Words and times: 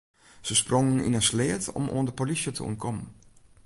Se 0.45 0.55
sprongen 0.61 1.03
yn 1.07 1.17
in 1.19 1.27
sleat 1.29 1.63
om 1.79 1.85
oan 1.95 2.07
de 2.07 2.13
polysje 2.19 2.51
te 2.53 2.63
ûntkommen. 2.69 3.07